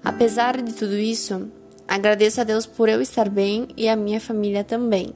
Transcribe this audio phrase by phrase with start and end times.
[0.05, 1.49] Apesar de tudo isso,
[1.87, 5.13] agradeço a Deus por eu estar bem e a minha família também.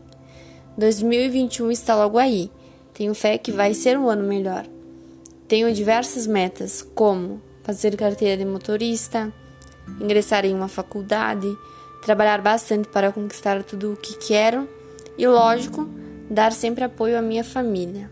[0.76, 2.50] 2021 está logo aí.
[2.92, 4.66] Tenho fé que vai ser um ano melhor.
[5.46, 9.32] Tenho diversas metas, como fazer carteira de motorista,
[10.00, 11.46] ingressar em uma faculdade,
[12.02, 14.68] trabalhar bastante para conquistar tudo o que quero
[15.16, 15.88] e, lógico,
[16.32, 18.10] dar sempre apoio à minha família.